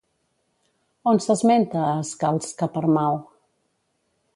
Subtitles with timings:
[1.11, 3.25] On s'esmenta a Skáldskaparmál?